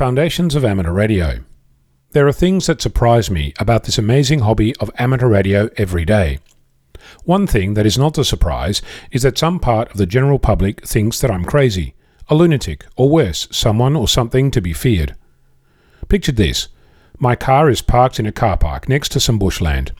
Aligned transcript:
Foundations 0.00 0.54
of 0.54 0.64
Amateur 0.64 0.92
Radio. 0.92 1.40
There 2.12 2.26
are 2.26 2.32
things 2.32 2.66
that 2.66 2.80
surprise 2.80 3.30
me 3.30 3.52
about 3.58 3.84
this 3.84 3.98
amazing 3.98 4.38
hobby 4.38 4.74
of 4.76 4.90
amateur 4.96 5.28
radio 5.28 5.68
every 5.76 6.06
day. 6.06 6.38
One 7.24 7.46
thing 7.46 7.74
that 7.74 7.84
is 7.84 7.98
not 7.98 8.16
a 8.16 8.24
surprise 8.24 8.80
is 9.12 9.24
that 9.24 9.36
some 9.36 9.60
part 9.60 9.90
of 9.90 9.98
the 9.98 10.06
general 10.06 10.38
public 10.38 10.86
thinks 10.86 11.20
that 11.20 11.30
I'm 11.30 11.44
crazy, 11.44 11.92
a 12.30 12.34
lunatic, 12.34 12.86
or 12.96 13.10
worse, 13.10 13.46
someone 13.50 13.94
or 13.94 14.08
something 14.08 14.50
to 14.52 14.62
be 14.62 14.72
feared. 14.72 15.16
Picture 16.08 16.32
this 16.32 16.68
my 17.18 17.36
car 17.36 17.68
is 17.68 17.82
parked 17.82 18.18
in 18.18 18.24
a 18.24 18.32
car 18.32 18.56
park 18.56 18.88
next 18.88 19.10
to 19.10 19.20
some 19.20 19.38
bushland. 19.38 19.92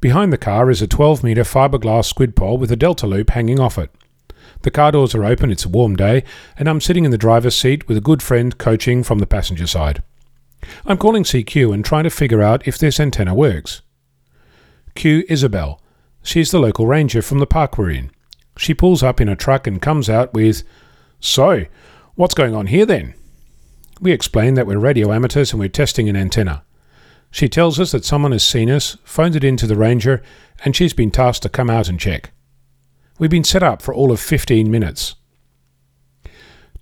Behind 0.00 0.32
the 0.32 0.38
car 0.38 0.70
is 0.70 0.82
a 0.82 0.88
12 0.88 1.22
metre 1.22 1.44
fiberglass 1.44 2.06
squid 2.06 2.34
pole 2.34 2.58
with 2.58 2.72
a 2.72 2.76
delta 2.76 3.06
loop 3.06 3.30
hanging 3.30 3.60
off 3.60 3.78
it. 3.78 3.92
The 4.62 4.70
car 4.70 4.92
doors 4.92 5.14
are 5.14 5.24
open, 5.24 5.50
it's 5.50 5.64
a 5.64 5.68
warm 5.68 5.96
day, 5.96 6.24
and 6.58 6.68
I'm 6.68 6.80
sitting 6.80 7.04
in 7.04 7.10
the 7.10 7.18
driver's 7.18 7.56
seat 7.56 7.88
with 7.88 7.96
a 7.96 8.02
good 8.02 8.22
friend 8.22 8.56
coaching 8.58 9.02
from 9.02 9.18
the 9.18 9.26
passenger 9.26 9.66
side. 9.66 10.02
I'm 10.84 10.98
calling 10.98 11.22
CQ 11.22 11.72
and 11.72 11.84
trying 11.84 12.04
to 12.04 12.10
figure 12.10 12.42
out 12.42 12.66
if 12.66 12.78
this 12.78 12.98
antenna 12.98 13.34
works. 13.34 13.82
Q 14.94 15.24
Isabel. 15.28 15.80
She's 16.22 16.50
the 16.50 16.58
local 16.58 16.86
ranger 16.86 17.22
from 17.22 17.38
the 17.38 17.46
park 17.46 17.78
we're 17.78 17.90
in. 17.90 18.10
She 18.56 18.74
pulls 18.74 19.02
up 19.02 19.20
in 19.20 19.28
a 19.28 19.36
truck 19.36 19.66
and 19.66 19.80
comes 19.80 20.10
out 20.10 20.34
with, 20.34 20.62
So, 21.20 21.66
what's 22.14 22.34
going 22.34 22.54
on 22.54 22.66
here 22.66 22.86
then? 22.86 23.14
We 24.00 24.12
explain 24.12 24.54
that 24.54 24.66
we're 24.66 24.78
radio 24.78 25.12
amateurs 25.12 25.52
and 25.52 25.60
we're 25.60 25.68
testing 25.68 26.08
an 26.08 26.16
antenna. 26.16 26.64
She 27.30 27.48
tells 27.48 27.78
us 27.78 27.92
that 27.92 28.04
someone 28.04 28.32
has 28.32 28.44
seen 28.44 28.70
us, 28.70 28.96
phoned 29.04 29.36
it 29.36 29.44
in 29.44 29.56
to 29.58 29.66
the 29.66 29.76
ranger, 29.76 30.22
and 30.64 30.74
she's 30.74 30.92
been 30.92 31.10
tasked 31.10 31.42
to 31.42 31.48
come 31.48 31.70
out 31.70 31.88
and 31.88 32.00
check. 32.00 32.32
We've 33.18 33.30
been 33.30 33.44
set 33.44 33.62
up 33.62 33.80
for 33.80 33.94
all 33.94 34.12
of 34.12 34.20
15 34.20 34.70
minutes. 34.70 35.14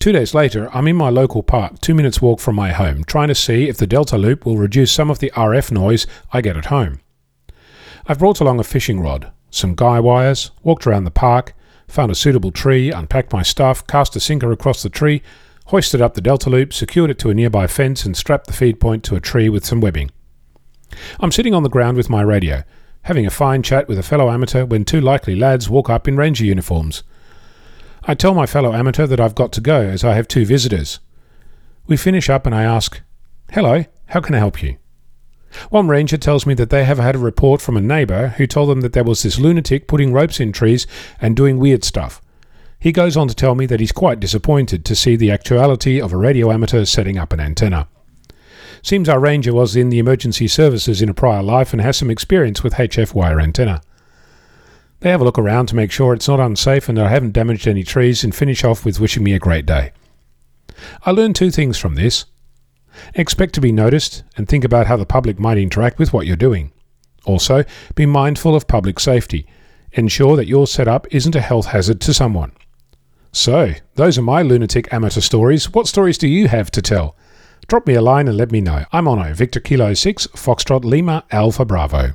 Two 0.00 0.10
days 0.10 0.34
later, 0.34 0.68
I'm 0.74 0.88
in 0.88 0.96
my 0.96 1.08
local 1.08 1.44
park, 1.44 1.80
two 1.80 1.94
minutes 1.94 2.20
walk 2.20 2.40
from 2.40 2.56
my 2.56 2.72
home, 2.72 3.04
trying 3.04 3.28
to 3.28 3.36
see 3.36 3.68
if 3.68 3.76
the 3.76 3.86
Delta 3.86 4.18
Loop 4.18 4.44
will 4.44 4.58
reduce 4.58 4.90
some 4.90 5.10
of 5.10 5.20
the 5.20 5.30
RF 5.36 5.70
noise 5.70 6.08
I 6.32 6.40
get 6.40 6.56
at 6.56 6.66
home. 6.66 6.98
I've 8.06 8.18
brought 8.18 8.40
along 8.40 8.58
a 8.58 8.64
fishing 8.64 8.98
rod, 9.00 9.30
some 9.50 9.76
guy 9.76 10.00
wires, 10.00 10.50
walked 10.64 10.88
around 10.88 11.04
the 11.04 11.12
park, 11.12 11.54
found 11.86 12.10
a 12.10 12.16
suitable 12.16 12.50
tree, 12.50 12.90
unpacked 12.90 13.32
my 13.32 13.42
stuff, 13.42 13.86
cast 13.86 14.16
a 14.16 14.20
sinker 14.20 14.50
across 14.50 14.82
the 14.82 14.90
tree, 14.90 15.22
hoisted 15.66 16.02
up 16.02 16.14
the 16.14 16.20
Delta 16.20 16.50
Loop, 16.50 16.72
secured 16.72 17.10
it 17.10 17.18
to 17.20 17.30
a 17.30 17.34
nearby 17.34 17.68
fence, 17.68 18.04
and 18.04 18.16
strapped 18.16 18.48
the 18.48 18.52
feed 18.52 18.80
point 18.80 19.04
to 19.04 19.14
a 19.14 19.20
tree 19.20 19.48
with 19.48 19.64
some 19.64 19.80
webbing. 19.80 20.10
I'm 21.20 21.32
sitting 21.32 21.54
on 21.54 21.62
the 21.62 21.68
ground 21.68 21.96
with 21.96 22.10
my 22.10 22.22
radio, 22.22 22.64
having 23.04 23.26
a 23.26 23.30
fine 23.30 23.62
chat 23.62 23.88
with 23.88 23.98
a 23.98 24.02
fellow 24.02 24.30
amateur 24.30 24.64
when 24.64 24.84
two 24.84 25.00
likely 25.00 25.34
lads 25.34 25.70
walk 25.70 25.88
up 25.88 26.08
in 26.08 26.16
ranger 26.16 26.44
uniforms. 26.44 27.02
I 28.04 28.14
tell 28.14 28.34
my 28.34 28.46
fellow 28.46 28.74
amateur 28.74 29.06
that 29.06 29.20
I've 29.20 29.34
got 29.34 29.52
to 29.52 29.60
go 29.60 29.80
as 29.80 30.04
I 30.04 30.14
have 30.14 30.28
two 30.28 30.44
visitors. 30.44 31.00
We 31.86 31.96
finish 31.96 32.28
up 32.28 32.46
and 32.46 32.54
I 32.54 32.62
ask, 32.64 33.00
Hello, 33.52 33.84
how 34.06 34.20
can 34.20 34.34
I 34.34 34.38
help 34.38 34.62
you? 34.62 34.76
One 35.70 35.88
ranger 35.88 36.16
tells 36.16 36.46
me 36.46 36.54
that 36.54 36.70
they 36.70 36.84
have 36.84 36.98
had 36.98 37.14
a 37.14 37.18
report 37.18 37.60
from 37.60 37.76
a 37.76 37.80
neighbour 37.80 38.28
who 38.36 38.46
told 38.46 38.68
them 38.70 38.80
that 38.80 38.92
there 38.92 39.04
was 39.04 39.22
this 39.22 39.38
lunatic 39.38 39.86
putting 39.86 40.12
ropes 40.12 40.40
in 40.40 40.52
trees 40.52 40.86
and 41.20 41.36
doing 41.36 41.58
weird 41.58 41.84
stuff. 41.84 42.20
He 42.80 42.92
goes 42.92 43.16
on 43.16 43.28
to 43.28 43.34
tell 43.34 43.54
me 43.54 43.66
that 43.66 43.80
he's 43.80 43.92
quite 43.92 44.20
disappointed 44.20 44.84
to 44.84 44.96
see 44.96 45.16
the 45.16 45.30
actuality 45.30 46.00
of 46.00 46.12
a 46.12 46.18
radio 46.18 46.50
amateur 46.50 46.84
setting 46.84 47.18
up 47.18 47.32
an 47.32 47.40
antenna. 47.40 47.88
Seems 48.84 49.08
our 49.08 49.18
ranger 49.18 49.54
was 49.54 49.76
in 49.76 49.88
the 49.88 49.98
emergency 49.98 50.46
services 50.46 51.00
in 51.00 51.08
a 51.08 51.14
prior 51.14 51.42
life 51.42 51.72
and 51.72 51.80
has 51.80 51.96
some 51.96 52.10
experience 52.10 52.62
with 52.62 52.74
HF 52.74 53.14
wire 53.14 53.40
antenna. 53.40 53.80
They 55.00 55.08
have 55.08 55.22
a 55.22 55.24
look 55.24 55.38
around 55.38 55.68
to 55.68 55.74
make 55.74 55.90
sure 55.90 56.12
it's 56.12 56.28
not 56.28 56.38
unsafe 56.38 56.86
and 56.86 56.98
that 56.98 57.06
I 57.06 57.08
haven't 57.08 57.32
damaged 57.32 57.66
any 57.66 57.82
trees 57.82 58.22
and 58.22 58.34
finish 58.34 58.62
off 58.62 58.84
with 58.84 59.00
wishing 59.00 59.24
me 59.24 59.32
a 59.32 59.38
great 59.38 59.64
day. 59.64 59.92
I 61.06 61.12
learned 61.12 61.34
two 61.34 61.50
things 61.50 61.78
from 61.78 61.94
this. 61.94 62.26
Expect 63.14 63.54
to 63.54 63.62
be 63.62 63.72
noticed 63.72 64.22
and 64.36 64.46
think 64.46 64.64
about 64.64 64.86
how 64.86 64.98
the 64.98 65.06
public 65.06 65.38
might 65.38 65.56
interact 65.56 65.98
with 65.98 66.12
what 66.12 66.26
you're 66.26 66.36
doing. 66.36 66.70
Also, 67.24 67.64
be 67.94 68.04
mindful 68.04 68.54
of 68.54 68.68
public 68.68 69.00
safety. 69.00 69.46
Ensure 69.92 70.36
that 70.36 70.46
your 70.46 70.66
setup 70.66 71.06
isn't 71.10 71.34
a 71.34 71.40
health 71.40 71.66
hazard 71.66 72.02
to 72.02 72.12
someone. 72.12 72.52
So, 73.32 73.72
those 73.94 74.18
are 74.18 74.22
my 74.22 74.42
lunatic 74.42 74.92
amateur 74.92 75.22
stories. 75.22 75.72
What 75.72 75.86
stories 75.86 76.18
do 76.18 76.28
you 76.28 76.48
have 76.48 76.70
to 76.72 76.82
tell? 76.82 77.16
Drop 77.66 77.86
me 77.86 77.94
a 77.94 78.02
line 78.02 78.28
and 78.28 78.36
let 78.36 78.52
me 78.52 78.60
know. 78.60 78.84
I'm 78.92 79.06
Onno, 79.06 79.34
Victor 79.34 79.60
Kilo 79.60 79.94
6, 79.94 80.26
Foxtrot 80.28 80.84
Lima 80.84 81.24
Alpha 81.30 81.64
Bravo. 81.64 82.12